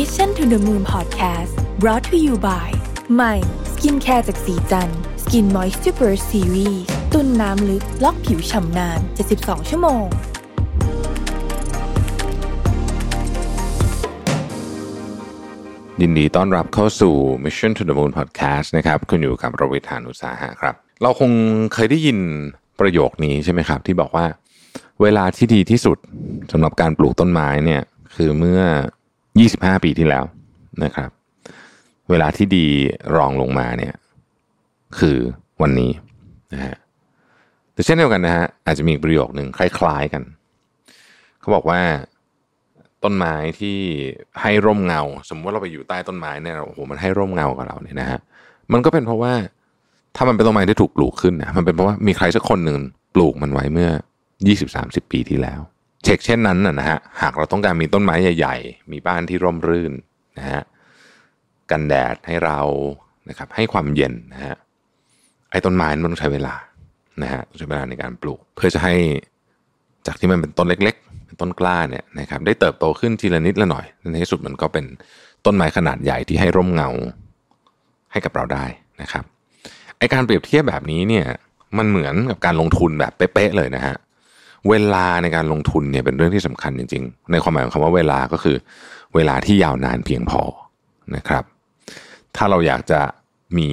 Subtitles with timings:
[0.00, 2.68] Mission to the Moon Podcast brought to you by
[3.14, 3.34] ใหม่
[3.72, 4.88] skincare จากศรีจัน
[5.22, 6.82] ทร์ Skin Moisture Burst Series
[7.12, 9.00] ตุนน้ำลึก ล็อกผิวฉ่ำนาน
[9.34, 10.04] 72 ชั่วโมง
[16.00, 17.14] ยินดีต้อนรับเข้าสู่
[17.44, 21.30] Mission to the Moon Podcast นะครับ คุณอยู่กับรวิศ หาญอุตสาหะครับ เราคง
[21.74, 22.18] เคยได้ยิน
[22.80, 24.26] ประโยคนี้ใช่ไหมครับ ที่บอกว่า
[25.02, 25.98] เวลาที่ดีที่สุด
[26.52, 27.82] สำหรับการปลูกต้นไม้เนี่ย
[28.14, 28.62] คือเมื่อ
[29.36, 30.24] 25 ปีที่แล้ว
[30.84, 31.10] นะครับ
[32.10, 32.66] เวลาที่ดี
[33.16, 33.94] รองลงมาเนี่ย
[34.98, 35.18] คือ
[35.62, 35.92] วันนี้
[36.52, 36.76] นะฮะ
[37.72, 40.22] แต่เช่นเดียวกันนะฮะอาจจะมีประโยคหนึ่งคล้ายๆกัน
[41.40, 41.80] เขาบอกว่า
[43.04, 43.76] ต้นไม้ที่
[44.40, 48.20] ให้ร่มเงา สมมติว่าเราไปอยู่ใต้ต้นไม้เนี่ยโอ้โหมันให้ร่มเงากับเราเนี่ยนะฮะ
[48.72, 49.32] มันก็เป็นเพราะว่า
[50.16, 52.78] ถ้ามันเป็นต้นไม้ที่ถูกปลูกขึ้นนะมันเป็นเพราะว่ามีใครสักคนหนึ่ง
[53.14, 53.90] ปลูกมันไว้เมื่อ
[54.50, 55.60] 20-30 ปีที่แล้ว
[56.04, 59.92] เช็คเช่นนั้นนะฮะหากเราต้องการมีต้นไม้ใหญ่ ๆ มีบ้านที่ร่มรื่น
[60.38, 60.62] นะฮะ
[61.70, 62.60] กันแดดให้เรา
[63.28, 64.54] นะครับให้ความเย็นนะฮะ
[65.50, 66.54] ไอ้ต้นไม้มันต้องใช้เวลา
[67.22, 68.94] นะฮะต้องใช้เวลาในการปลูก เพื่อจะให้
[70.06, 74.84] จากที่มันเป็นต้นเล็กๆเป็นต้นกล้าเนี่ยนะครับได้เติบโตขึ้นทีละนิดละหน่อยในที่สุดมันก็เป็น
[75.46, 76.90] ต้นไม้ขนาดใหญ่ที่ให้ร่มเงา
[78.12, 78.64] ให้กับเราได้
[79.02, 79.24] นะครับ
[79.98, 81.26] ไอการเปรียบเทียบแบบนี้เนี่ย
[81.78, 83.96] มันเหมือนกับการลงทุนแบบเป๊ะๆเลยนะฮะ
[84.70, 88.56] เวลาในการลงทุนเนี่ยเป็นเรื่องที่สำคัญจริง ๆ ในความหมายของคำว่าเวลาก็คือ
[89.14, 90.42] เวลาที่ยาวนานเพียงพอ
[91.16, 91.44] นะครับ
[92.36, 93.00] ถ้าเราอยากจะ
[93.58, 93.70] มี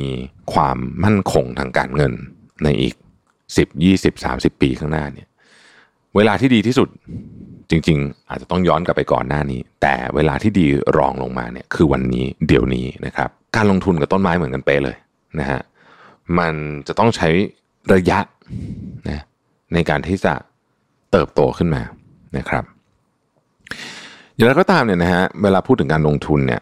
[0.53, 2.13] ความมั่นคงทางการเงิน
[2.63, 2.95] ในอีก
[3.57, 5.27] 10 20 30 ปีข้างหน้าเนี่ย
[6.15, 6.89] เวลาที่ดีที่สุด
[7.69, 10.65] จริง ๆ อาจจะต้องย้อนกลับไปก่อนหน้านี้ แต่เวลาที่ดี
[10.97, 14.97] รองลงมาเนี่ยคือวันนี้เดี๋ยวนี้นะครับ การลงทุนกับต้นไม้เหมือนกันเป๊ะเลย
[15.39, 15.61] นะฮะ
[16.39, 16.53] มัน
[16.87, 17.29] จะต้องใช้
[17.93, 18.19] ระยะ
[19.09, 19.23] นะ
[19.73, 20.33] ในการที่จะ
[21.11, 21.81] เติบโตขึ้นมา
[22.37, 22.63] นะครับ
[24.35, 26.61] อย่างไรก็ตามเนี่ยนะฮะเวลาพูดถึงการลงทุนเนี่ย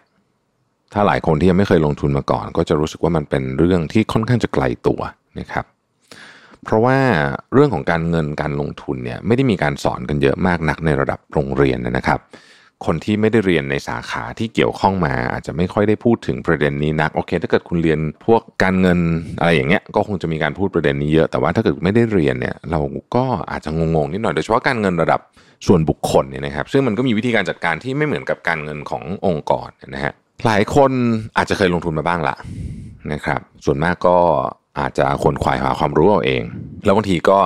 [0.94, 5.00] ถ้าหลายคนที่ยังไม่เคยลงทุนมาก่อน ก็จะรู้สึกว่ามันเป็นเรื่องที่ค่อนข้างจะไกลตัว
[5.40, 5.66] นะครับ
[6.64, 6.98] เพราะว่า
[7.54, 12.20] เรื่องของการเงินการลงทุนเนี่ยไม่ได้มีการสอนกันเยอะมากนักในระดับโรงเรียนนะครับ
[12.86, 19.00] คนที่ไม่ได้เรียนในสาขาที่เกี่ยวข้องมา อาจจะไม่ค่อยได้พูดถึงประเด็นนี้นักโอเค ถ้าเกิดคุณเรียนพวกการเงิน
[19.40, 22.80] อะไรอย่างเงี้ยก็คงจะมีการพูดประเด็นนี้เยอะ แต่ว่าถ้าเกิดไม่ได้เรียนเนี่ยเรา
[23.16, 25.22] ก็อาจจะงงๆนิดหน่อยโดยเฉพาะการเงินระดับ
[25.68, 30.14] ส่วนบุคคลเนี่ยนะครับ ซึ่งมันก็มีวิธีการจัดการที่ไม่เหมือนกับการเงินขององค์กรนะฮะ
[30.46, 30.92] หลายคน
[31.38, 32.36] อาจจะเคยลงทุนมาบ้างละ
[33.14, 34.18] นะครับ ส่วนมากก็
[34.80, 36.42] อาจจะคนขวายหาความรู้เอาเอง
[36.86, 37.40] แล้วบางทีก็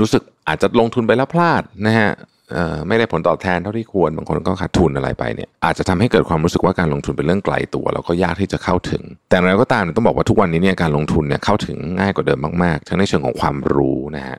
[0.00, 2.10] รู้สึกอาจจะลงทุนไปแล้วพลาดนะฮะ
[2.88, 14.38] ไม่ได้ผลตอบแทนเท่าที่ควรบางคนก็ขาดทุนอะไรไปเนี่ยอาจจะทำให้เกิดความรู้สึกว่าการลงทุนเป็นเรื่องไกลตัว แล้วก็ยากที่จะเข้าถึง แต่อะไรก็ตามต้องบอกว่าทุกวันนี้เนี่ยการลงทุนเนี่ยเข้าถึงง่ายกว่าเดิมมากๆ ทั้งในเชิงของความรู้นะฮะ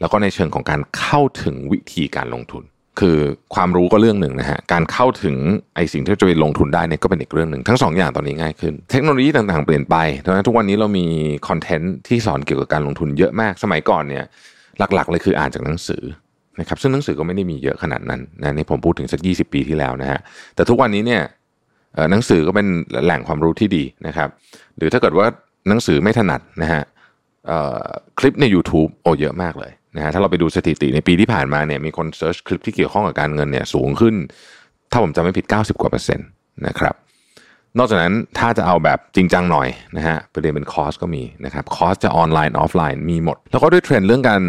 [0.00, 2.64] แล้วก็ในเชิงของการเข้าถึงวิธีการลงทุน
[3.00, 3.18] คือ
[3.54, 5.36] ความรู้ก็เรื่องหนึ่งนะฮะการเข้าถึง
[5.76, 11.06] ไอ้สิ่งที่จะไปลงทุนได้เนี่ยก็เป็นอีกเรื่องหนึ่งทั้งสองอย่างตอนนี้ง่ายขึ้น เทคโนโลยีต่างๆเปลี่ยนไปดังนั้นทุกวันนี้เรามี
[11.48, 14.24] คอนเทนต์ที่สอนเกี่ยวกับการลงทุนเยอะมากสมัยก่อนเนี่ย
[14.78, 16.02] หลักๆเลยคืออ่านจากหนังสือ
[16.60, 20.20] นะครับซึ่งหนังสือก็ไม่ได้มีเยอะขนาดนั้นนะนี่ผมพูดถึงสัก 20 ปีที่แล้วนะฮะ
[20.54, 21.22] แต่ทุกวันนี้เนี่ย
[22.10, 22.66] หนังสือก็เป็น
[23.04, 24.28] แหล่งความรู้ที่ดีนะครับ
[24.76, 25.26] หรือถ้าเกิดว่า
[25.68, 26.82] หนังสือไม่ถนัดนะฮะ
[28.18, 34.14] คลิปใน YouTube โอ้เยอะมากเลยนะฮะถ้าเราไปดูสถิติในปีที่ผ่านมาเนี่ยมีคน search คลิปที่เกี่ยวข้องกับการเงินเนี่ยสูงขึ้น
[34.90, 36.28] ถ้าผมจำไม่ผิด 90 กว่าเปอร์เซ็นต์
[36.66, 36.94] นะครับ
[37.78, 44.42] นอกจากนั้นถ้าจะเอาแบบจริงจังหน่อยนะฮะไปเรียนเป็นคอร์สก็มีนะครับคอร์สจะออนไลน์ออฟไลน์มีหมด แล้วก็ด้วยเทรนด์เรื่องการ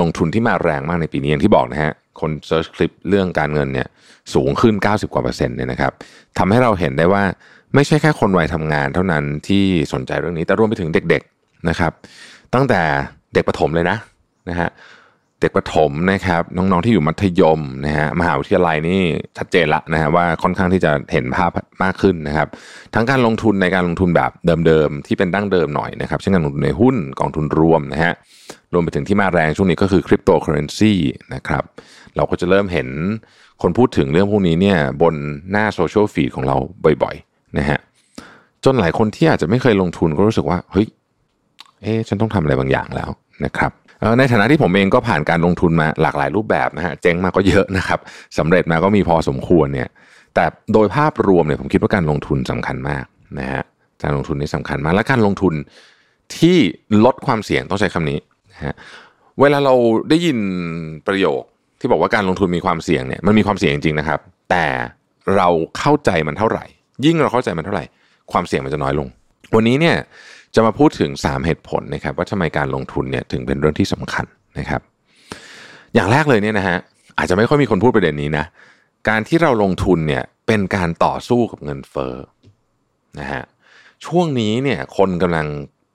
[0.00, 3.88] ลงทุนที่มาแรงมากในปีนี้อย่างที่บอกนะฮะคน search คลิปเรื่องการเงินเนี่ย
[4.34, 5.92] สูงขึ้น 90 กว่าเปอร์เซ็นต์เนี่ยนะครับ
[6.38, 7.22] ทำให้เราเห็นได้ว่า
[7.74, 11.92] ไม่ใช่แค่คนวัยทำงานเท่านั้นที่สนใจเรื่องนี้แต่รวมไปถึงเด็กๆนะครับ
[12.54, 12.80] ตั้งแต่
[13.34, 13.96] เด็กประถมเลยนะ
[14.48, 14.68] นะฮะ
[15.40, 19.00] เด็กประถมนะครับน้องๆที่อยู่มัธยมนะฮะมหาวิทยาลัยนี่
[19.38, 21.50] ชัดเจนละนะฮะว่าค่อนข้างที่จะเห็นภาพ
[21.82, 22.48] มากขึ้นนะครับ
[22.94, 24.30] ทั้งการลงทุนในการลงทุนแบบ
[24.66, 28.12] เดิมๆที่เป็นดั้งเดิมหน่อยนะครับเช่นการลงทุนในหุ้นกองทุนรวมนะฮะ
[28.72, 30.92] รวมไปถึงที่มาแรงช่วงนี้ก็คือคริปโตเคอเรนซี
[31.34, 31.64] นะครับ
[32.16, 32.88] เราก็จะเริ่มเห็น
[33.62, 35.14] คนพูดถึงเรื่องพวกนี้เนี่ยบน
[35.50, 36.56] หน้าโซเชียลฟีดของเรา
[37.02, 37.78] บ่อยๆนะฮะ
[38.64, 40.86] จนหลายคนที่อาจจะไม่เคยลงทุนก็รู้สึกว่าเฮ้ย
[41.82, 43.10] เอ๊ะฉันต้องทำอะไรบางอย่างแล้ว
[43.44, 43.72] นะครับ
[44.18, 48.00] ในฐานะที่ผมเองก็ผ่านการลงทุนมาหลากหลายรูปแบบนะฮะเจ๊งมาก็เยอะนะครับ
[48.38, 49.88] สำเร็จมาก็มีพอสมควรเนี่ย
[50.34, 53.04] แต่โดยภาพรวมเนี่ยผมคิดว่าการลงทุนสำคัญมาก
[53.38, 53.62] นะฮะ
[54.02, 55.54] การลงทุนนี่สำคัญมากและการลงทุน
[56.38, 56.56] ที่
[57.04, 58.18] ลดความเสี่ยงต้องใช้คำนี้
[58.52, 58.74] นะฮะ
[59.40, 59.74] เวลาเรา
[60.10, 60.38] ได้ยิน
[61.06, 61.42] ประโยค
[61.80, 64.20] ที่บอกว่าการลงทุนมีความเสี่ยงเนี่ยมันมีความเสี่ยงจริงๆนะครับ
[64.50, 64.66] แต่
[65.36, 65.48] เรา
[65.78, 66.64] เข้าใจมันเท่าไหร่
[67.04, 67.84] ยิ่งเราเข้าใจมันเท่าไหร่
[68.32, 69.08] ความเสี่ยงมันจะน้อยลง
[69.54, 69.96] วันนี้เนี่ย
[70.54, 74.24] จะมาพูดถึง 3 เหตุผลนะครับว่าทำไมการลงทุนเนี่ยถึงเป็นเรื่องที่สำคัญ
[74.58, 74.80] นะครับ
[75.94, 76.78] อย่างแรกเลยเนี่ยนะฮะ
[77.18, 78.44] อาจจะไม่ค่อยมีคนพูดประเด็นนี้นะ
[79.08, 82.14] การที่เราลงทุนเนี่ยเป็นการต่อสู้กับเงินเฟ้อ
[83.20, 83.42] นะฮะ
[84.06, 85.46] ช่วงนี้เนี่ยคนกำลัง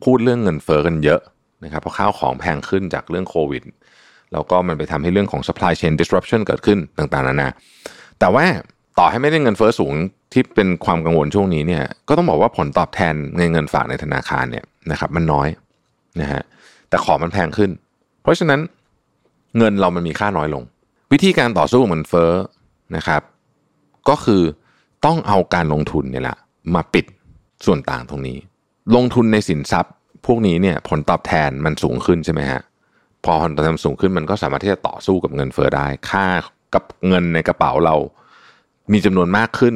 [0.04, 1.22] พูดเรื่องเงินเฟ้อกันเยอะ
[1.64, 3.64] นะครับเพราะข้าวของแพงขึ้นจากเรื่องโควิด
[4.34, 7.50] แล้วก็มันไปทำให้เรื่องของ supply chain disruption เกิดขึ้นต่างๆนานา
[8.20, 8.46] แต่ว่า
[9.00, 9.94] ต่อให้ไม่ได้เงินเฟ้อสูง
[10.34, 15.48] ที่เป็นความกังวลช่วงนี้เนี่ยก็ต้องบอกว่าผลตอบแทนเงินเงินฝากในธนาคารเนี่ยนะครับมันน้อย
[16.22, 16.42] นะฮะ
[16.90, 17.72] แต่ของมันแพงขึ้น
[18.22, 18.60] เพราะฉะนั้น
[19.58, 20.64] เงินเรามันมีค่าน้อยลง
[21.12, 22.32] วิธีการต่อสู้กับเงินเฟ้อ
[22.96, 23.22] นะครับ
[24.10, 24.42] ก็คือ
[25.06, 26.38] ต้องเอาการลงทุนเนี่ยแหละ
[26.76, 27.06] มาปิด
[27.66, 28.38] ส่วนต่างตรงนี้
[28.96, 29.94] ลงทุนในสินทรัพย์
[30.26, 32.62] พวกนี้เนี่ยผลตอบแทนมันสูงขึ้นใช่ไหมฮะ
[33.26, 36.26] พอผลตอบแทนสูงขึ้นมันก็สามารถที่จะต่อสู้กับเงินเฟ้อได้ค่า
[36.76, 37.96] กับเงินในกระเป๋าเรา
[38.94, 39.76] มีจำนวนมากขึ้น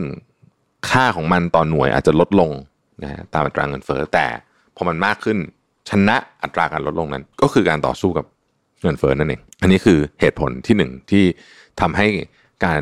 [0.89, 2.51] ค่าของมันต่อหน่วยอาจจะลดลง
[3.03, 4.25] นะฮะตามอัตราเงินเฟ้อแต่
[4.75, 5.37] พอมันมากขึ้น
[5.89, 8.25] ชนะอัตราการลดลงนั้น ก็คือการต่อสู้กับ
[8.83, 11.23] เงินเฟ้อนั่นเองอันนี้คือเหตุผลที่หนึ่งที่
[11.81, 12.07] ทำให้
[12.65, 12.81] การ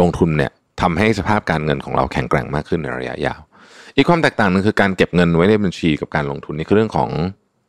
[0.00, 0.52] ลงทุนเนี่ย
[0.82, 3.40] ทำให้สภาพการเงินของเราแข็งแกร่งมากขึ้นในระยะยาว
[3.96, 7.10] อีกความแตกต่างหนึงคือการเก็บเงินไว้ในบัญชีกับการลงทุนนี่คือเรื่องของ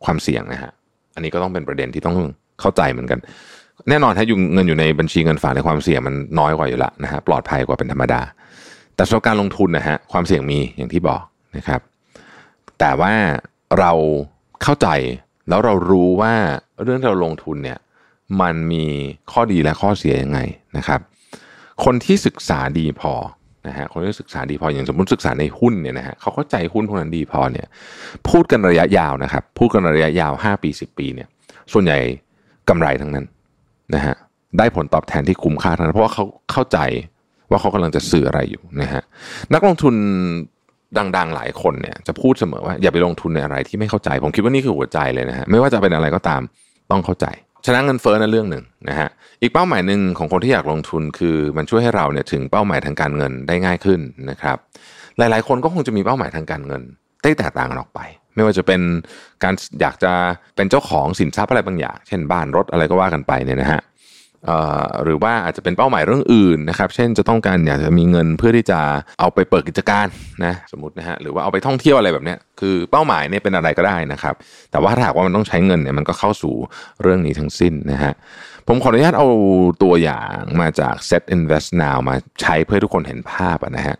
[0.06, 0.71] ความเสี่ยงนะฮะ
[1.15, 2.15] อันนี้ก็ต้องเป็นประเด็นที่ต้อง
[2.62, 3.19] เข้าใจเหมือนกัน
[3.89, 8.22] แน่นอนถ้าอยู่เงินอยู่ในบัญชีเงินฝากในความเสี่ยงมันน้อยกว่าอยู่ละนะฮะปลอดภัยกว่าเป็นธรรมดา
[8.95, 11.22] แต่สำหรับการลงทุนนะฮะความเสี่ยงมีอย่างที่บอก
[11.57, 11.81] นะครับ
[12.80, 13.13] แต่ว่า
[13.80, 13.92] เรา
[14.63, 14.88] เข้าใจ
[15.50, 16.33] แล้วเรารู้ว่า
[16.83, 17.80] เรื่องเราลงทุนเนี่ย
[18.42, 18.86] มันมี
[19.31, 20.39] ข้อดีและข้อเสียยังไง
[20.77, 21.00] นะครับ
[21.83, 23.13] คนที่ศึกษาดีพอ
[23.68, 27.68] นะฮะคนที่ศึกษาดีพออย่างสมมติศึกษาในหุ้นเนี่ยนะฮะเขาเข้าใจหุ้นพวกนั้นดีพอเนี่ย
[28.30, 31.27] พูดกันระยะยาวนะครับ พูดกันระยะยาว 5 ปี 10 ปีเนี่ย
[31.74, 31.98] ส่วนใหญ่
[32.69, 33.25] กำไรทั้งนั้น
[33.94, 34.16] นะฮะ
[34.58, 36.80] ได้ผลตอบแทนที่คุ้มค่าทั้งนั้นเพราะว่าเขาเข้าใจ
[37.52, 39.02] ว่าเขากำลังจะสื่ออะไรอยู่นะฮะ
[39.54, 39.96] นักลงทุน
[41.18, 46.42] ดังๆหลายคนเนี่ยจะพูดเสมอว่าอย่าไปลงทุนในอะไรที่ไม่เข้าใจ ผมคิดว่านี่คือหัวใจเลยนะฮะไม่ว่าจะเป็นอะไรก็ตาม
[46.92, 47.26] ต้องเข้าใจ
[47.66, 49.10] ชนะเงินเฟ้อนั่นเรื่องหนึ่งนะฮะ
[49.42, 54.00] อีกเป้าหมายหนึ่งของคนที่อยากลงทุนคือมันช่วยให้เราเนี่ยถึงเป้าหมายทางการเงินได้ง่ายขึ้น
[54.30, 54.58] นะครับ
[55.18, 56.82] หลายๆ คนก็คงจะมีเป้าหมายทางการเงิน
[57.24, 58.00] ได้แตกต่างกันออกไป
[58.36, 58.82] ไม่ว่าจะเป็น
[59.44, 60.14] การอยากจะ
[60.56, 63.82] เป็นเจ้าของสินทรัพย์อะไรบางอย่าง เช่นบ้านรถอะไรก็ว่ากันไปเนี่ยนะฮะ
[65.04, 68.80] หรือว่าอาจจะเป็นเป้าหมายเรื่องอื่นนะครับ เช่นจะต้องการอยากจะมีเงินเพื่อที่จะ
[69.20, 70.08] เอาไปเปิดกิจการ
[70.46, 74.36] นะสมมตินะฮะหรือว่าเอาไปท่องเที่ยวอะไรแบบเนี้ยคือเป้าหมายเนี่ยเป็นอะไรก็ได้นะครับ
[74.72, 76.56] แต่ว่าถ้าหากว่ามันต้องใช้เงินเนี่ยมันก็เข้าสู่
[77.02, 78.14] เรื่องนี้ทั้งสิ้นนะฮะ
[78.68, 79.28] ผมขออนุญาตเอา
[79.84, 83.98] ตัวอย่างมาจาก Set Invest Now มาใช้เพื่อทุกคนเห็นภาพนะฮะ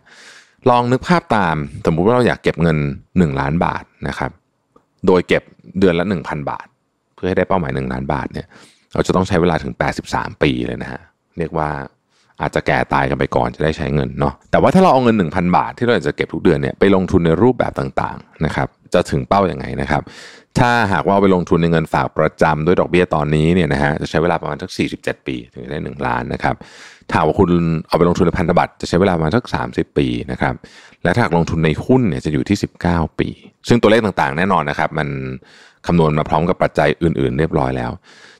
[0.70, 1.56] ลองนึกภาพตาม
[1.86, 2.78] สมมุติว่าเราอยากเก็บเงิน
[3.10, 4.30] 1 ล้านบาทนะครับ
[5.06, 5.42] โดยเก็บ
[5.78, 6.66] เดือนละ 1,000 บาท
[7.14, 8.46] เพื่อให้ได้เป้าหมาย 1 ล้านบาทเนี่ย
[8.94, 9.72] เราจะต้องใช้เวลาถึง
[10.08, 11.00] 83 ปีเลยนะฮะ
[11.38, 11.68] เรียกว่า
[12.40, 20.02] อาจจะแก่ตายกันไปก่อนจะได้ใช้เงินเนาะแต่ว่าถ้าเราเอาเงิน 1,000 บาทที่เราจะเก็บทุกเดือนเนี่ยไปลงทุนในรูปแบบต่างๆนะครับจะถึงเป้าอย่างไงนะครับ
[20.58, 26.54] ถ้าหากว่าเอาไปลงทุนในเงินฝากประจำด้วยดอกเบี้ยตอนนี้เนี่ยนะฮะจะใช้เวลาประมาณสัก 47 ปีถึงจะได้ 1 ล้านนะครับ
[27.10, 27.50] ถ้าว่าคุณ
[27.88, 30.54] เอาไปลงทุนในพันธบัตรจะใช้เวลาประมาณสัก 30 ปีนะครับ
[31.02, 32.58] และถ้าลงทุนในหุ้นเนี่ยจะอยู่ที่
[32.88, 33.28] 19 ปี
[33.68, 35.08] ซึ่งตัวเลขต่างๆ แน่นอนนะครับ มัน
[35.86, 37.90] คำนวณมาพร้อมกับปัจจัยอื่น ๆ เรียบร้อยแล้ว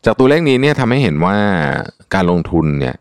[0.05, 1.37] จากตัวเลขนี้เนี่ยทำให้เห็นว่า
[2.15, 2.95] การลงทุนเนี่ย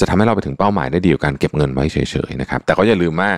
[0.00, 1.96] จะทำให้เราไปถึงเป้าหมายได้ดีกว่าการเก็บเงินไว้เฉ
[2.28, 3.30] ยๆนะครับแต่ก็อย่าลืมว่า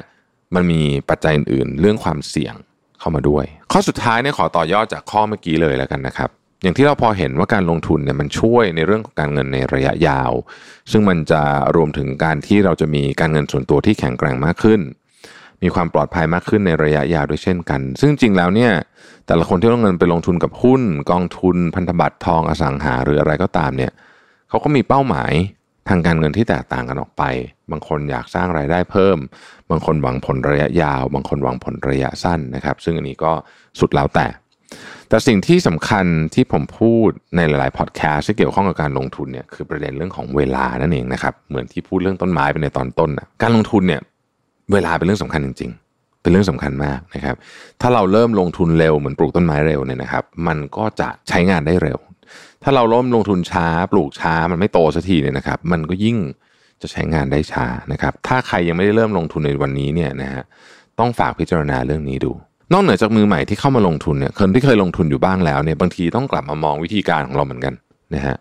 [0.54, 0.80] มันมี
[1.10, 2.54] ปัจจัยอื่นๆ เรื่องความเสี่ยง
[3.02, 6.30] เข้ามาด้วย ข้อสุดท้ายเนี่ยขอต่อยอดจากข้อเมื่อกี้เลยแล้วกันนะครับ
[6.62, 10.32] อย่างที่เราพอเห็นว่าการลงทุนเนี่ยมันช่วยในเรื่องของการเงินในระยะยาว
[10.90, 11.42] ซึ่งมันจะ
[11.76, 14.80] รวมถึงการที่เราจะมีการเงินส่วนตัวที่แข็งแกร่งมากขึ้น
[15.62, 18.72] มีความปลอดภัยมากขึ้นในระยะยาวด้วยเช่นกัน ซึ่งจริงแล้วเนี่ย
[19.26, 23.92] แต่ละคนที่ต้องเงินไปลงทุนกับหุ้น กองทุนพันธบัตรทองอสังหาหรืออะไรก็ตามเนี่ย
[24.48, 25.32] เขาก็มีเป้าหมาย
[25.88, 27.22] ทางการเงินที่แตกต่างกันออกไป
[27.70, 29.18] บางคนอยากสร้างรายได้เพิ่ม
[29.70, 33.32] บางคนหวังผลระยะยาว บางคนหวังผลระยะสั้นนะครับ ซึ่งอันนี้ก็
[33.80, 34.26] สุดแล้วแต่
[35.08, 44.00] แต่สิ่งที่สำคัญที่ผมพูดในหลายๆพอดแคสต์ที่เกี่ยวข้องกับการลงทุนเนี่ยคือประเด็นเรื่องของเวลานั่นเองนะครับ เหมือนที่พูดเรื่องต้นไม้ไปในตอนต้นนะการลงทุนเนี่ย
[44.72, 47.36] เวลาเป็นเรื่องสำคัญจริง ๆ เป็นเรื่องสำคัญมากนะครับ
[47.80, 51.98] ถ้าเราเริ่มลงทุนเร็วเหมือนปลูกต้นไม้เร็วเนี่ยนะครับ มันก็จะใช้งานได้เร็ว
[52.62, 56.16] ถ้าเราล้มลงทุนช้า ปลูกช้ามันไม่โตสักทีเนี่ยนะครับ มันก็ยิ่ง
[56.82, 60.42] จะใช้งานได้ช้านะครับ ถ้าใครยังไม่ได้เริ่มลงทุนในวันนี้เนี่ยนะฮะ
[60.98, 62.32] ต้องฝากพิจารณาเรื่องนี้ดู
[62.72, 67.74] นอกเหนือจากมือใหม่ที่เข้ามาลงทุนเนี่ยคนที่เคยลงทุนอยู่บ้างแล้วเนี่ยบางทีต้องกลับมามองวิธีการของเราเหมือนกัน
[68.14, 68.36] นะฮะ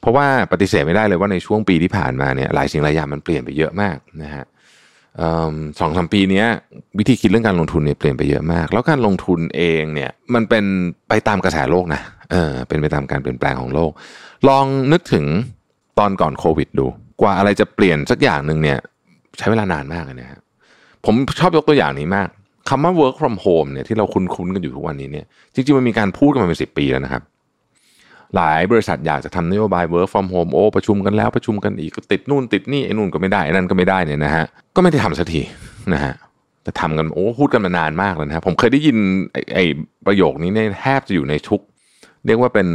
[0.00, 4.44] เพราะว่าปฏิเสธไม่ได้เลยว่าในช่วงปีที่ผ่านมาเนี่ยหลายสิ่งหลายอย่างมันเปลี่ยนไปเยอะมากนะฮะ
[5.78, 6.44] สองสามปีนี้
[6.98, 10.64] วิธีคิดเรื่องการลงทุนเนี่ยเปลี่ยนไปเยอะมาก แล้วการลงทุนเองเนี่ยมันเป็น
[11.08, 13.90] ไปตามกระแสโลกนะเออเป็นไปตามการเปลี่ยนแปลงของโลก
[14.48, 15.24] ลองนึกถึง
[15.98, 16.86] ตอนก่อนโควิดดู
[17.20, 18.78] กว่าอะไรจะเปลี่ยนสักอย่างหนึ่งเนี่ย
[19.38, 20.40] ใช้เวลานานมากเลยนะฮะ
[21.04, 22.28] ผมชอบยกตัวอย่างนี้มาก
[22.68, 27.22] คำว่า work from home เนี่ยที่เราคุ้นๆกันอยู่ทุกวันนี้เนี่ยจริงๆมันมีการพูดกันมาเป็นสิบปีแล้วนะครับ
[28.36, 35.42] หลายบริษัทอยากจะทำนโยบาย work from home โอ้ประชุมกันแล้วประชุมกันอีกก็ติดนู่นติดนี่ไอ้นู่นก็ไม่ได้ไอ้นั่นก็ไม่ได้เนี่ยนะฮะก็ไม่ได้ทำสักที
[35.94, 36.14] นะฮะ
[36.62, 38.96] แต่ทำกันโอ้พูดกันมานานมากเลยนะครับผมเคยได้ยิน
[39.32, 39.64] ไอ้ไอ้
[40.06, 41.60] ประโยคนี้เนี่ยแทบจะอยู่ในทุก
[42.26, 42.68] เรียกว่าเป็น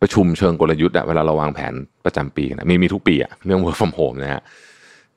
[0.00, 1.74] ประชุมเชิงกลยุทธ์อะเวลาเราวางแผน
[2.04, 4.42] ประจำปีนะมีมีทุกปีอะเรื่อง work from home นะฮะ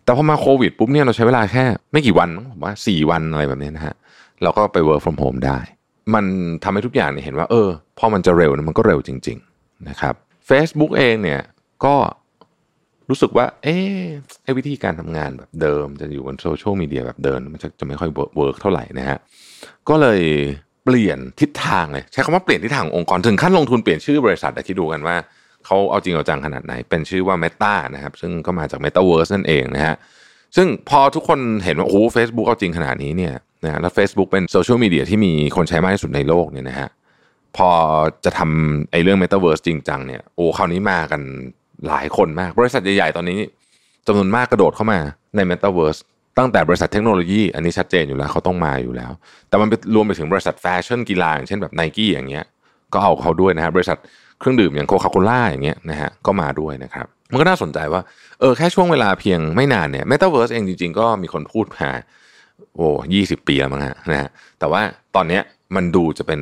[0.04, 3.96] แต่พอมาโควิดปุ๊บเนี่ยเราใช้เวลาแค่ไม่กี่วันผมว่าสี่วันอะไรแบบนี้นะฮะ
[4.42, 5.60] เราก็ไป work from home ได้
[6.14, 6.26] มัน
[6.64, 9.40] ทำให้ทุกอย่างเนี่ยเห็นว่า เออพอมันจะเร็วเนี่ยมันก็เร็วจริง
[9.90, 10.14] นะครับ
[10.50, 11.42] Facebook เองเนี่ย
[11.86, 11.96] ก็
[13.10, 13.68] รู้สึกว่า เอ
[13.98, 14.04] อ
[14.44, 19.18] ไอ้วิธีการทำงานแบบเดิม จะอยู่บนโซเชียลมีเดียแบบเดิมมันจะจะไม่ค่อย work เท่าไหร่นะฮะ
[19.90, 20.22] ก็เลย
[20.86, 25.16] เปลี่ยนทิศทางเลยใช้คำว่าเปลี่ยนทิศทางองค์กรถึงขั้นลงทุนเปลี่ยนชื่อบริษัทแต่คิดดูกันว่า
[25.66, 29.96] เขาเอาจริงเอาจังขนาดไหน เป็นชื่อว่า Meta นะครับ ซึ่งก็มาจาก Metaverse นั่นเองนะฮะ
[30.56, 33.34] ซึ่งพอทุกคนเห็นว่าโอ้เฟซบุ๊กเอาจริงขนาดนี้เนี่ย
[33.64, 36.90] นะแล้ว Facebook เป็นโซเชียลมีเดียที่มีคนใช้มากที่สุดในโลกเนี่ยนะฮะ
[37.58, 37.70] พอ
[38.26, 41.22] จะทำไอ้เรื่อง Metaverse จริงจังเนี่ยโอ้คราวนี้มากัน
[41.88, 43.40] หลายคนมาก บริษัทใหญ่ๆตอนนี้
[44.08, 45.00] จำนวนมากกระโดดเข้ามา
[45.36, 46.00] ใน Metaverse
[46.38, 49.12] ตั้งแต่บริษัทเทคโนโลยี อันนี้ชัดเจนอยู่แล้วเขาต้องมาอยู่แล้ว
[49.50, 52.46] แต่มันรวมไปถึงบริษัทแฟชั่นกีฬาอย่างเช่นแบบไนกี้อย่างเงี้ย
[52.94, 53.98] ก็เอาเขาด้วยนะฮะบริษัท
[54.40, 58.02] เครื่องดื่มอย่างโคคาโคล่าอย่างเงี้ยนะฮะก็มาด้วยนะครับมันก็น่าสนใจว่า
[58.40, 61.90] เออแค่ช่วงเวลาเพียงไม่นานเนี่ย Metaverse เองจริงๆ ก็มีคนพูดมา
[62.76, 64.30] โอ้ยี่สิบปีแล้วมั้งฮะนะฮะ
[64.60, 64.82] แต่ว่า
[65.16, 65.42] ตอนเนี้ย
[65.76, 66.42] มันดูจะเป็น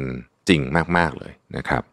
[0.50, 0.62] จริง
[0.98, 1.84] มาก ๆ เลยนะครับ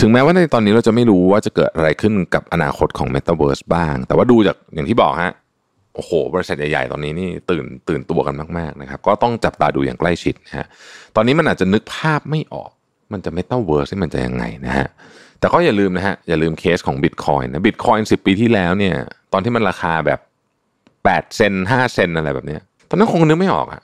[0.00, 5.32] ถึงแม้ว่าในตอนนี้เราจะไม่รู้ว่าจะเกิดอะไรขึ้นกับอนาคตของ Metaverse บ้าง แต่ว่าดูจากอย่างที่บอกฮะ
[5.94, 10.66] โอ้โห บริษัทใหญ่ๆ ตอนนี้นี่ตื่นตื่นตัวกันมากๆนะครับ ก็ต้องจับตาดูอย่างใกล้ชิดนะฮะ
[11.16, 12.70] ตอนนี้มันอาจจะนึกภาพไม่ออก
[13.12, 14.88] มันจะ Metaverse ที่มันจะยังไงนะฮะ
[15.38, 18.96] แต่ก็อย่าลืมนะฮะอย่าลืมเคสของ Bitcoin นะ Bitcoin 10 ปีที่แล้วเนี่ย
[19.32, 20.20] ตอนที่มันราคาแบบ
[20.78, 23.82] 8เซน5เซนอะไรแบบนี้ตอนนั้นคงนึกไม่ออกอะ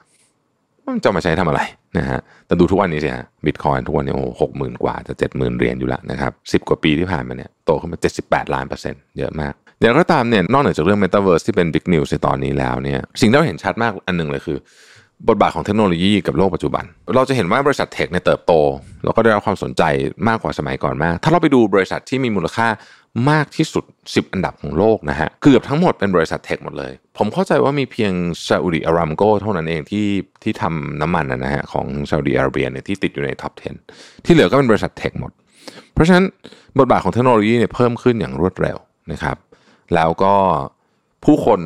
[0.87, 1.61] มันจะมาใช้ทำอะไร
[1.99, 14.59] นะฮะแต่ดูทุกวันนี้สิฮะบิตคอยทุกวันนี้โอ้หกหมื่นกว่าจะเจ็ดหมื่นเหรียญอยู่แล้วนะครับสิบกว่าปีที่ผ่านมาเนี่ยโตขึ้นมาเจ็ดสิบแปดล้านเปอร์เซ็นต์เยอะมากอย่างไรก็ตามเนี่ยนอกเหนือจากเรื่องเมตาเวิร์สที่เป็น big news ในตอนนี้แล้วเนี่ยสิ่งที่เราเห็นชัดมากอันหนึ่งเลยคือ
[15.29, 16.85] บทบาทของเทคโนโลยีกับโลกปัจจุบัน
[17.17, 18.53] เราจะเห็นว่าบริษัท tech เนี่ยเติบโต
[19.05, 19.83] แล้วก็ได้รับความสนใจ
[20.29, 22.69] มากกว่าสมัยก่อนมาก ถ้าเราไปดูบริษัทที่มีมูลค่า
[23.31, 28.13] มากที่สุด 10 อันดับของโลกนะฮะ เกือบทั้งหมดเป็นบริษัท tech หมดเลย ผมเข้าใจว่ามีเพียง
[28.49, 30.07] ซาอุดิอารามโกเท่านั้นเองที่
[30.43, 33.53] ที่ทำน้ำมันนะฮะของซาอุดิอาระเบียเนี่ยที่ติดอยู่ใน top
[33.89, 35.33] 10 ที่เหลือก็เป็นบริษัท tech หมด
[35.93, 36.25] เพราะฉะนั้น
[36.79, 38.79] บทบาทของเทคโนโลยีเนี่ยเพิ่มขึ้นอย่างรวดเร็ว
[39.13, 39.37] นะครับ
[39.95, 40.35] แล้วก็
[41.25, 41.61] ผู้คน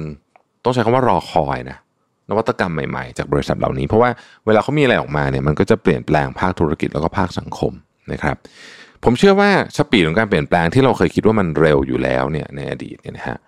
[0.64, 1.78] ต้องใช้คำว่ารอคอยนะ
[2.30, 4.10] นวัตกรรมใหม่ๆ จากบริษัทเหล่านี้ เพราะว่า
[4.46, 7.72] เวลาเขามีอะไรออกมาเนี่ยมันก็จะเปลี่ยนแปลงภาคธุรกิจแล้วก็ภาคสังคม
[8.12, 8.37] นะครับ
[9.04, 13.38] ผมเชื่อว่าสปีดของการเปลี่ยนแปลงที่เราเคยคิดว่ามันเร็วอยู่แล้วเนี่ยในอดีตเนี่ยนะฮะ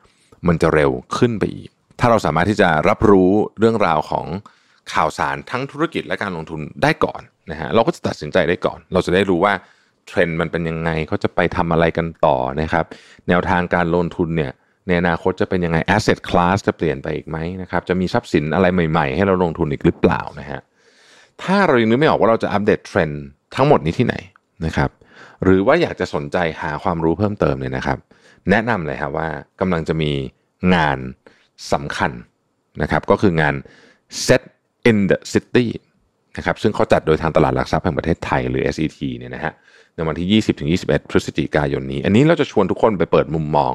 [0.48, 1.70] มันจะเร็วขึ้นไปอีก
[2.00, 4.26] ถ้าเราสามารถที่จะรับรู้เรื่องราวของ
[4.92, 9.52] ข่าวสารทั้งธุรกิจและการลงทุนได้ก่อนนะฮะเราก็จะตัดสินใจได้ก่อน เราจะได้รู้ว่า
[10.08, 12.84] เทรนด์มันเป็นยังไงเขาจะไปทำอะไรกันต่อนะครับ
[13.28, 14.52] แนวทางการลงทุนเนี่ย
[14.86, 20.60] ในอนาคตจะเป็นยังไง asset class จะเปลี่ยนไปอีกไหมนะครับจะมีทรัพย์สินอะไรใหม่ๆ ให้เราลงทุนอีกหรือเปล่านะฮะ
[21.42, 23.24] ถ้าเรายังนึกไม่ออกว่าเราจะอัปเดตเทรนด์
[23.56, 24.14] ทั้งหมดนี้ที่ไหน
[24.66, 24.90] นะครับ
[25.44, 27.98] หรือว่าอยากจะสนใจหาความรู้เพิ่มเติมเนี่ยนะครับ
[28.50, 29.28] แนะนำเลยครับว่า
[29.60, 30.12] กำลังจะมี
[30.74, 30.98] งาน
[31.72, 32.12] สำคัญ
[32.82, 33.54] นะครับก็คืองาน
[34.26, 34.42] Set
[34.90, 35.66] in the City
[36.36, 39.52] นะครับซึ่งเขาจัดโดยทางตลาดหลักทรัพย์แห่งประเทศไทยหรือ SET เนี่ยนะฮะ
[39.94, 40.42] ในวันที่
[40.84, 43.72] 20-21 พฤศจิกายนนี้ อันนี้เราจะชวนทุกคนไปเปิดมุมมอง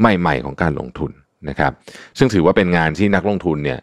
[0.00, 1.10] ใหม่ ๆ ของการลงทุน
[1.48, 1.72] นะครับ
[2.18, 3.80] ซึ่งถือว่าเป็นงานที่นักลงทุนเนี่ย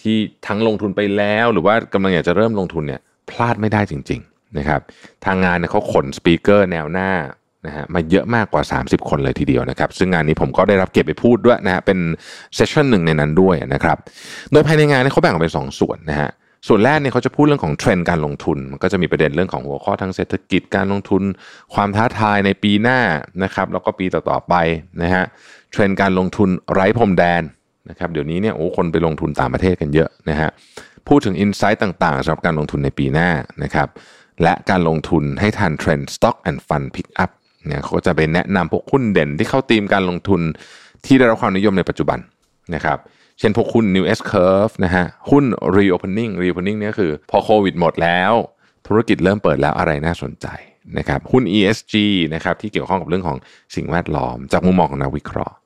[0.00, 3.00] ที่ทั้งลงทุนไปแล้วหรือว่ากำลังอยากจะเริ่มลงทุนเนี่ย
[3.30, 4.80] พลาดไม่ได้จริง ๆนะครับ
[5.24, 7.10] ทางงานเนี่ยเขาขนสปีกเกอร์แนวหน้า
[7.66, 11.98] นะฮะมาเยอะมากกว่า 30 คนเลยทีเดียวนะครับ ซึ่งงานนี้ผมก็ได้รับเก็บไปพูดด้วยนะฮะเป็น
[12.54, 13.96] session หนึ่งในนั้นด้วยนะครับ
[14.52, 16.30] โดยภายในงานเนี่ยเขาแบ่งออกเป็น 2 ส่วนนะฮะ
[16.66, 21.22] ส่วนแรกเนี่ยเขาจะพูดเรื่องของเทรนด์การลงทุน มันก็จะมีประเด็นเรื่องของหัวข้อทางเศรษฐกิจการลงทุน
[21.74, 23.00] ความท้าทายในปีหน้า
[23.42, 24.54] นะครับแล้วก็ปีต่อๆไป
[25.02, 25.24] นะฮะ
[25.72, 27.42] เทรนด์การลงทุนไร้พรมแดน
[27.90, 30.50] นะครับเดี๋ยวนี้เนี่ยโอ้คนไปลงทุนต่างประเทศกันเยอะนะฮะ
[31.08, 33.30] พูดถึง insight ต่างๆสำหรับการลงทุนในปีหน้า
[33.62, 33.88] นะครับ
[34.42, 37.30] และการลงทุนให้ทันเทรนด์ Stock and Fund Pick Up
[37.66, 40.40] เนี่ยเขาก็จะไปแนะนำพวกหุ้นเด่นที่เข้าตีมการลงทุน
[41.06, 42.18] ที่ได้รับความนิยมในปัจจุบัน
[42.74, 42.98] นะครับ
[43.38, 45.44] เช่นพวกหุ้น New S Curve นะฮะหุ้น
[45.76, 48.32] Reopening Reopening เนี่ยคือ พอโควิดหมดแล้ว
[48.86, 50.46] ธุรกิจเริ่มเปิดแล้วอะไรน่าสนใจ
[50.98, 51.94] นะครับหุ้น ESG
[52.34, 53.38] นะครับที่เกี่ยวข้องกับเรื่องของ
[53.76, 55.56] สิ่งแวดล้อม จากมุมมองของนักวิเคราะห์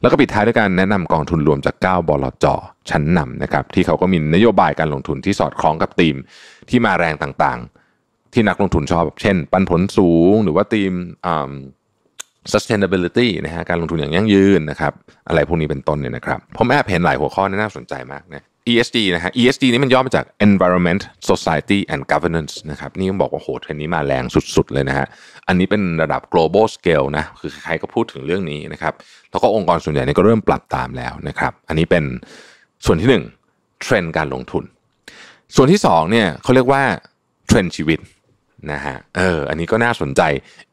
[0.00, 2.46] แล้วก็ปิดท้ายด้วยการแนะนำกองทุนรวมจาก 9 บลจ
[2.90, 6.16] ชั้นนำนะครับที่เขาก็มีนโยบายการลงทุนที่สอดคล้องกับธีม
[6.68, 10.92] ที่มาแรงต่างๆ ที่นักลงทุนชอบ เช่น ปันผลสูงหรือว่าธีม
[12.52, 14.92] sustainability นะฮะการลงทุนอย่างยั่งยืนนะครับ
[15.28, 24.24] อะไรพวกนี้เป็นต้นเนี่ยนะครับผมแอบเห็นหลายหัวข้อน่าสนใจมากนะ ESG นะฮะ ESG นี่มันย่อมาจาก Environment Society and Governance นะครับนี่ต้องบอกว่าโหเทรนนี้มาแรง
[24.56, 25.06] สุดๆเลยนะฮะ
[25.48, 28.94] อันนี้เป็นระดับ global scale นะคือใครก็พูดถึงเรื่องนี้นะครับ
[29.30, 32.04] แล้วก็องค์กรส่วนใหญ่นี่ก็เริ่มปรับตามแล้วนะครับอันนี้เป็น
[32.84, 33.24] ส่วนที่หนึ่ง
[33.82, 34.64] เทรนด์การลงทุน
[35.56, 36.82] ส่วนที่สองเนี่ยเขาเรียกว่า
[37.46, 37.98] เทรนด์ชีวิต
[38.72, 40.22] นะฮะเอออันนี้ก็น่าสนใจ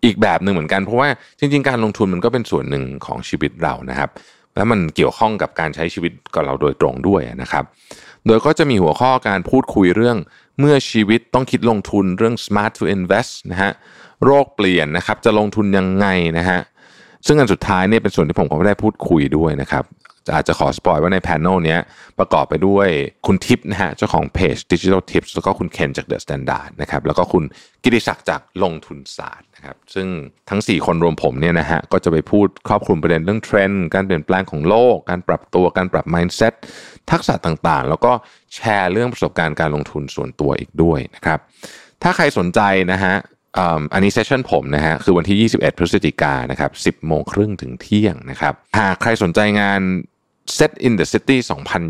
[0.05, 4.09] อีกแบบหนึ่งเหมือนกัน เพราะว่าจริง ๆ การลงทุนมันก็เป็นส่วนหนึ่งของชีวิตเรานะครับ
[4.55, 7.63] แล้วมันเกี่ยวข้องกับการใช้ชีวิตกับเราโดยตรงด้วยนะครับ
[8.27, 10.17] โดยก็จะมีหัวข้อการพูดคุยเรื่อง
[10.59, 13.71] เมื่อชีวิตต้องคิดลงทุนเรื่อง smart to invest นะฮะ
[14.25, 16.59] โรคเปลี่ยนนะครับจะลงทุนยังไงนะฮะ
[17.27, 19.83] ซึ่งอันสุดท้ายเนี่ยเป็นส่วนที่ผมก็ไม่ได้พูดคุยด้วยนะครับ
[20.33, 21.77] อาจจะขอสปอยว่าใน panel นี้
[22.19, 22.87] ประกอบไปด้วย
[23.27, 27.43] คุณทิพย์นะฮะเจ้าของเพจ Digital Tips แล้วก็คุณเคนจาก The Standard นะครับแล้วก็คุณ
[27.83, 30.07] กิติศักดิ์จากลงทุนศาสตร์นะครับซึ่ง
[30.49, 36.53] ทั้ง 4 คนรวมผมเนี่ยนะฮะก็จะไปพูดครอบคลุมประเด็นเรื่องเทรนด์การเปลี่ยนแปลงของโลก การปรับตัวการปรับ mindset
[37.11, 38.11] ทักษะต่างๆ แล้วก็
[38.55, 41.39] แชร์เรื่องประสบการณ์การลงทุนส่วนตัวอีกด้วยนะครับ
[42.03, 42.59] ถ้าใครสนใจ
[42.93, 43.15] นะฮะ
[43.93, 49.81] อันนี้เซสชันผมนะฮะคือวันที่ 21 พฤศจิกายนนะครับ 10 โมงครึ่งถึงเที่ยงนะครับ หากใครสนใจงาน
[50.57, 51.37] Set in the City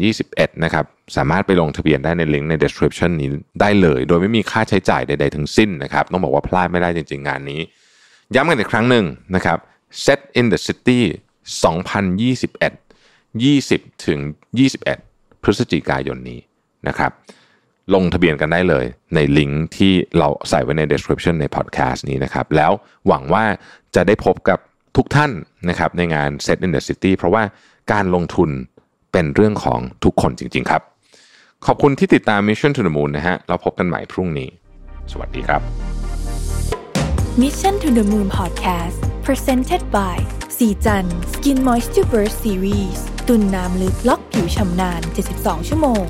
[0.05, 0.85] 2021 นะครับ
[1.17, 3.29] สามารถไปลงทะเบียนได้ในลิงก์ใน description นี้
[3.61, 7.61] ได้เลย โดยไม่มีค่าใช้จ่ายใด ๆ ทั้งสิ้นนะครับ ต้องบอกว่าพลาดไม่ได้จริง ๆ งานนี้
[8.35, 9.57] ย้ำกันอีกครั้งหนึ่งนะครับ
[10.05, 10.99] Set in the City
[11.89, 14.19] 2021 20 ถึง
[14.81, 16.39] 21 พฤศจิกายนนี้
[16.87, 17.11] นะครับ
[17.93, 18.85] ลงทะเบียนกันได้เลย
[19.15, 22.71] ในลิงก์ที่เราใส่ไว้ใน description ใน podcast นี้นะครับ แล้ว
[23.07, 23.43] หวังว่า
[23.95, 24.59] จะได้พบกับ
[24.95, 25.31] ทุกท่าน
[25.69, 27.43] นะครับในงาน Set in the City เพราะว่า
[27.91, 28.49] การลงทุน
[29.11, 30.81] เป็นเรื่องของทุกคนจริง ๆ ครับ
[31.65, 34.49] ขอบคุณที่ติดตาม Mission to the Moon นะฮะเราพบกันใหม่พรุ่งนี้
[35.11, 35.61] สวัสดีครับ
[37.41, 40.17] Mission to the Moon Podcast Presented by
[40.57, 45.01] สีจัน Skin Moisture Burst Series ตุ่นน้ำลึกล็อกผิวชำนาน
[45.35, 46.05] 72 ชั่วโมง